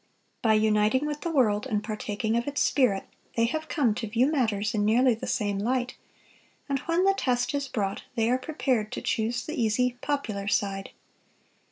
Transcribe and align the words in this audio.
By 0.41 0.55
uniting 0.55 1.05
with 1.05 1.21
the 1.21 1.29
world 1.29 1.67
and 1.67 1.83
partaking 1.83 2.35
of 2.35 2.47
its 2.47 2.59
spirit, 2.59 3.03
they 3.35 3.45
have 3.45 3.67
come 3.67 3.93
to 3.93 4.07
view 4.07 4.31
matters 4.31 4.73
in 4.73 4.83
nearly 4.83 5.13
the 5.13 5.27
same 5.27 5.59
light; 5.59 5.95
and 6.67 6.79
when 6.79 7.03
the 7.03 7.13
test 7.15 7.53
is 7.53 7.67
brought, 7.67 8.01
they 8.15 8.27
are 8.31 8.39
prepared 8.39 8.91
to 8.93 9.01
choose 9.03 9.45
the 9.45 9.61
easy, 9.61 9.99
popular 10.01 10.47
side. 10.47 10.89